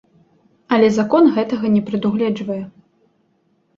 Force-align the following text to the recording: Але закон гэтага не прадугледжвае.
Але 0.77 0.87
закон 0.95 1.23
гэтага 1.37 1.67
не 1.75 1.81
прадугледжвае. 1.91 2.61